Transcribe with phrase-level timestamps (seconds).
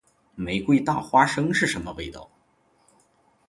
[0.33, 2.27] 玫瑰大花生是什么味道？